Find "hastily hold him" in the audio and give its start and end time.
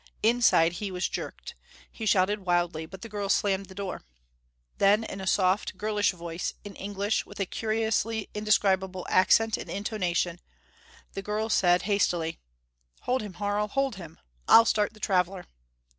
11.83-13.33